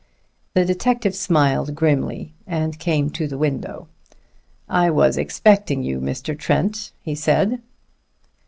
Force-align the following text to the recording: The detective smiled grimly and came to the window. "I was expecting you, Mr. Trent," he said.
The 0.55 0.65
detective 0.65 1.13
smiled 1.15 1.75
grimly 1.75 2.33
and 2.47 2.79
came 2.79 3.11
to 3.11 3.27
the 3.27 3.37
window. 3.37 3.87
"I 4.67 4.89
was 4.89 5.15
expecting 5.15 5.83
you, 5.83 5.99
Mr. 6.01 6.35
Trent," 6.35 6.91
he 7.03 7.13
said. 7.13 7.61